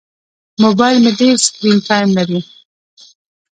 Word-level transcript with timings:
موبایل 0.63 0.97
مې 1.03 1.11
ډېر 1.19 1.35
سکرین 1.45 1.77
ټایم 1.87 2.09
لري. 2.17 2.39